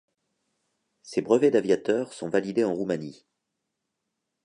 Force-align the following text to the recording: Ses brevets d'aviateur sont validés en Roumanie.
Ses 1.03 1.21
brevets 1.21 1.51
d'aviateur 1.51 2.11
sont 2.11 2.27
validés 2.27 2.63
en 2.63 2.73
Roumanie. 2.73 3.23